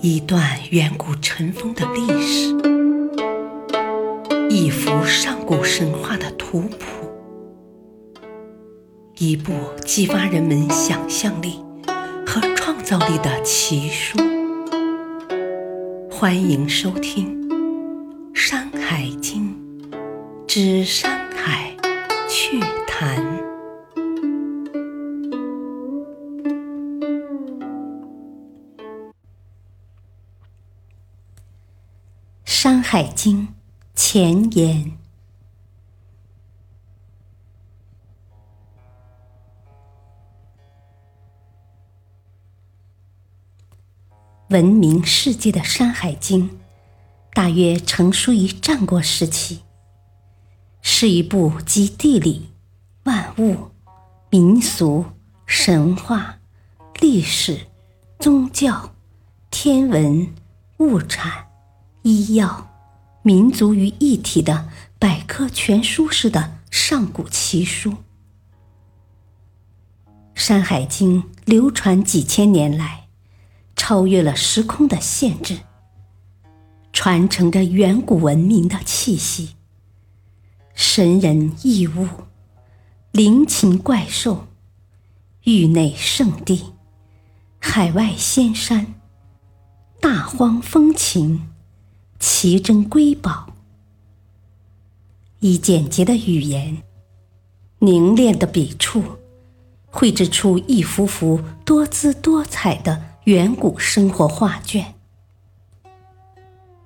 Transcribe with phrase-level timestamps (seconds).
[0.00, 0.40] 一段
[0.70, 2.54] 远古尘封的历史，
[4.48, 7.10] 一幅上古神话的图谱，
[9.16, 9.52] 一部
[9.84, 11.58] 激发人们想象力
[12.24, 14.16] 和创造力的奇书。
[16.08, 17.48] 欢迎收听
[18.32, 19.52] 《山海经
[20.46, 21.74] 之山海
[22.28, 23.18] 趣谈》。
[32.60, 33.46] 《山海经》
[33.94, 34.98] 前言：
[44.48, 46.50] 闻名世界的《山海经》，
[47.32, 49.60] 大约成书于战国时期，
[50.82, 52.50] 是一部集地理、
[53.04, 53.70] 万物、
[54.30, 55.04] 民俗、
[55.46, 56.40] 神话、
[56.98, 57.68] 历史、
[58.18, 58.96] 宗教、
[59.48, 60.34] 天文、
[60.78, 61.47] 物产。
[62.08, 62.70] 医药、
[63.20, 67.90] 民族于一体的百科全书式的上古奇书，
[70.34, 73.08] 《山海经》流传几千年来，
[73.76, 75.58] 超越了时空的限制，
[76.94, 79.56] 传承着远古文明的气息。
[80.72, 82.08] 神人异物、
[83.12, 84.46] 灵禽怪兽、
[85.42, 86.72] 域内圣地、
[87.58, 88.94] 海外仙山、
[90.00, 91.50] 大荒风情。
[92.18, 93.52] 奇珍瑰宝，
[95.38, 96.82] 以简洁的语言、
[97.78, 99.04] 凝练的笔触，
[99.86, 104.94] 绘制出一幅幅多姿多彩的远古生活画卷。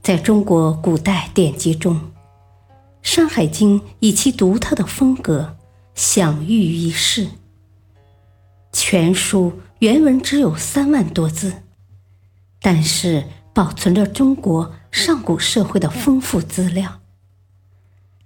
[0.00, 1.96] 在中国古代典籍中，
[3.02, 5.56] 《山海经》以其独特的风格
[5.96, 7.26] 享誉于世。
[8.72, 11.64] 全书原文只有三万多字，
[12.60, 14.72] 但是保存着中国。
[14.96, 17.02] 上古社会的丰富资料，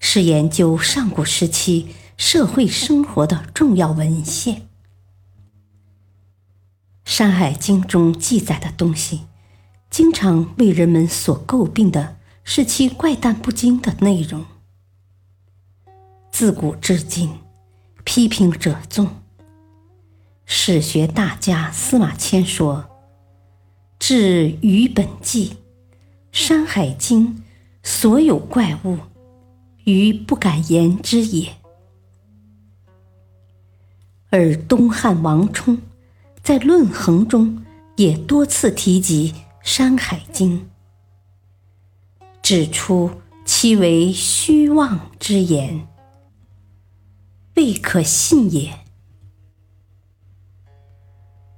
[0.00, 4.56] 是研究上古时期社会生活的重要文献。
[7.04, 9.26] 《山海经》中记载的东西，
[9.90, 14.44] 经常为人们所诟病的是其怪诞不经的内容。
[16.32, 17.30] 自古至今，
[18.02, 19.22] 批评者众。
[20.44, 22.90] 史学大家司马迁说
[24.00, 25.58] ：“至于本纪。”
[26.38, 27.34] 《山海经》
[27.82, 28.98] 所有怪物，
[29.84, 31.56] 于不敢言之也。
[34.28, 35.78] 而东汉王充
[36.42, 37.64] 在《论衡》中
[37.96, 39.32] 也多次提及
[39.62, 40.68] 《山海经》，
[42.42, 43.10] 指出
[43.46, 45.88] 其为虚妄之言，
[47.54, 48.80] 未可信也。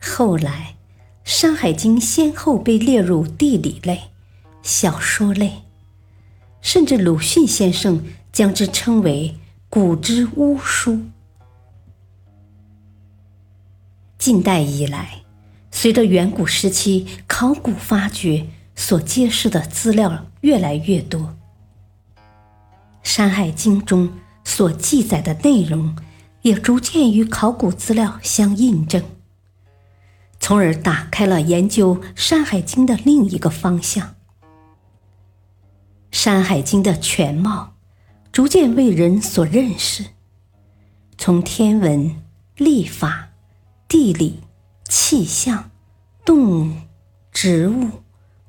[0.00, 0.76] 后来，
[1.30, 4.11] 《山海经》先后被列入地理类。
[4.62, 5.62] 小说类，
[6.60, 9.36] 甚至鲁迅先生将之称为
[9.68, 11.00] “古之巫书”。
[14.16, 15.22] 近代以来，
[15.72, 18.46] 随着远古时期考古发掘
[18.76, 21.20] 所揭示的资料越来越多，
[23.02, 24.08] 《山海经》中
[24.44, 25.96] 所记载的内容
[26.42, 29.02] 也逐渐与考古资料相印证，
[30.38, 34.06] 从而打开了研究《山海经》的另一个方向。
[36.12, 37.72] 《山海经》的全貌
[38.30, 40.04] 逐渐为人所认识，
[41.18, 42.22] 从天文、
[42.56, 43.30] 历法、
[43.88, 44.40] 地理、
[44.84, 45.70] 气象、
[46.24, 46.76] 动物、
[47.32, 47.88] 植物、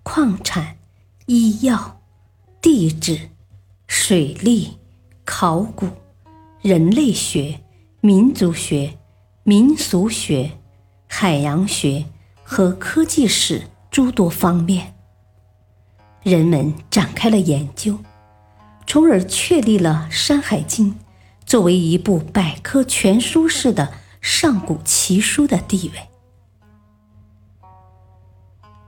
[0.03, 0.77] 矿产、
[1.25, 2.01] 医药、
[2.61, 3.29] 地质、
[3.87, 4.77] 水利、
[5.23, 5.87] 考古、
[6.61, 7.61] 人类学、
[8.01, 8.99] 民族学、
[9.43, 10.51] 民俗学、
[11.07, 12.05] 海洋学
[12.43, 14.95] 和科技史诸多方面。
[16.23, 17.99] 人们展开了研究，
[18.87, 20.91] 从而确立了《山海经》
[21.45, 25.99] 作为一部百科全书式的上古奇书的地位。《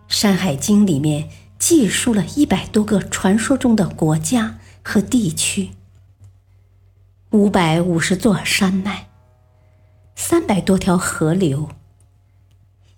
[0.07, 1.29] 山海经》里面
[1.59, 5.71] 记述了一百多个传说中的国家和地区，
[7.31, 9.09] 五百五十座山脉，
[10.15, 11.67] 三百多条河流，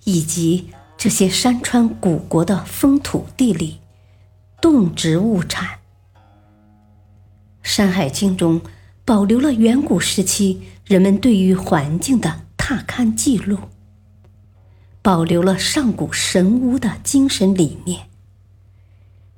[0.04, 3.80] 以及这些山川古国的风土地理。
[4.60, 5.68] 动植物产，
[7.62, 8.60] 《山海经》中
[9.06, 13.60] 保留了远古时期人们对于环境的踏勘记录，
[15.04, 18.10] 保留了上古神巫的精神理念，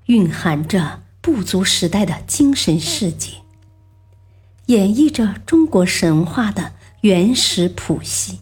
[0.05, 3.33] 蕴含着部族时代的精神世界，
[4.67, 8.39] 演绎着中国神话的原始谱系。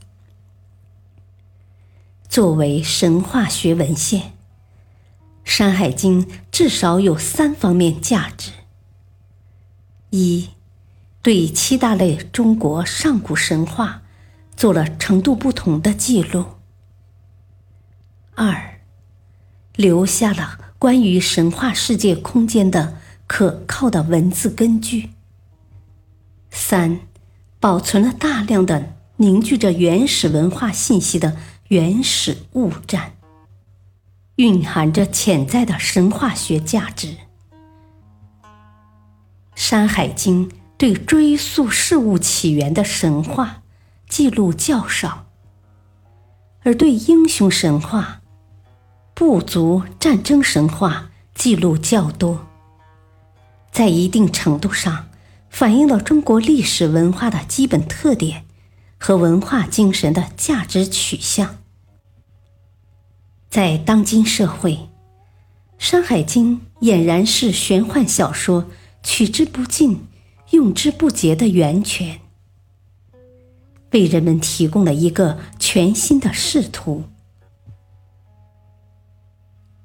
[2.30, 4.37] 作为神话学文献。
[5.48, 8.52] 山海经》至少有三方面价值：
[10.10, 10.50] 一，
[11.22, 14.04] 对七大类中国上古神话
[14.58, 16.58] 做了程度不同的记录；
[18.36, 18.82] 二，
[19.78, 25.12] 留下了关于神话世界空间的可靠的文字根据；
[26.52, 27.00] 三，
[27.62, 31.38] 保存了大量的凝聚着原始文化信息的
[31.70, 33.14] 原始物战。
[34.38, 37.08] 蕴含着潜在的神话学价值，
[39.56, 40.48] 《山海经》
[40.78, 43.64] 对追溯事物起源的神话
[44.08, 45.26] 记录较少，
[46.62, 48.22] 而对英雄神话、
[49.16, 52.46] 部族战争神话记录较多，
[53.72, 55.08] 在一定程度上
[55.50, 58.46] 反映了中国历史文化的基本特点
[59.00, 61.58] 和文化精神的价值取向。
[63.50, 64.74] 在当今社会，
[65.78, 68.66] 《山海经》俨然是玄幻小说
[69.02, 70.06] 取之不尽、
[70.52, 72.20] 用之不竭的源泉，
[73.92, 77.06] 为人们提供了一个全新的视图。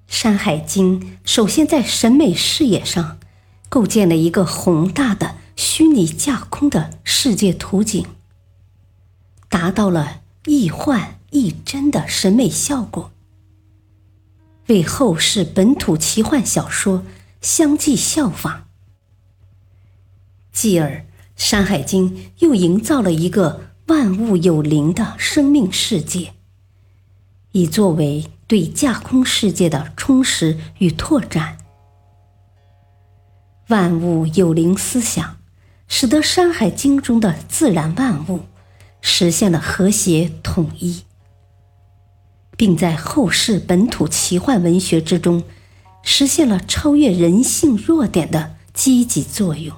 [0.15, 3.19] 《山海经》首先在审美视野上
[3.69, 8.05] 构建了一个宏大的虚拟架空的世界图景，
[9.49, 13.12] 达到了亦幻亦真的审美效果。
[14.69, 17.05] 为后世本土奇幻小说
[17.41, 18.65] 相继效仿，
[20.53, 20.91] 继而
[21.35, 26.35] 《山海经》又营造了一个万物有灵的生命世界，
[27.51, 31.59] 以作为对架空世界的充实与拓展。
[33.69, 35.39] 万物有灵思想，
[35.89, 38.43] 使得《山海经》中的自然万物
[39.01, 41.03] 实现了和谐统一。
[42.63, 45.43] 并在后世本土奇幻文学之中，
[46.05, 49.77] 实现了超越人性弱点的积极作用。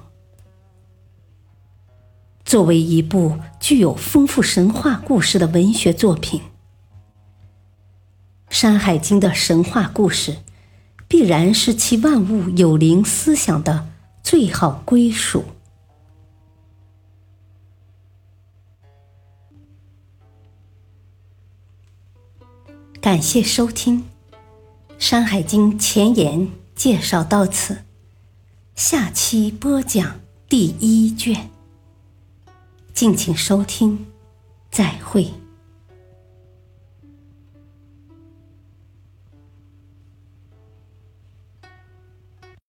[2.43, 6.41] 作为一部具有丰富神话故事的文学作品，
[8.51, 10.35] 《山海经》的神话故事，
[11.07, 13.87] 必然是其万物有灵思想的
[14.21, 15.43] 最好归属。
[23.05, 23.99] 感谢收听
[24.97, 27.83] 《山海经》前言介绍到此，
[28.75, 30.19] 下期播讲
[30.49, 31.51] 第一卷。
[32.95, 34.07] 敬请收听，
[34.71, 35.31] 再会。